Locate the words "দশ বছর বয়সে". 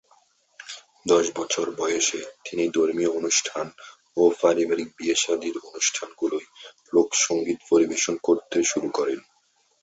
1.05-2.19